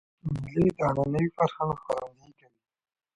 [0.43, 2.59] مېلې د عنعنوي فرهنګ ښکارندویي کوي.